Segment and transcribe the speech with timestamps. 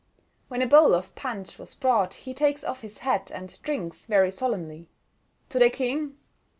[0.47, 4.31] When a bowl of punch was brought he takes off his hat, and drinks, very
[4.31, 4.89] solemnly,
[5.49, 6.17] "To the King!"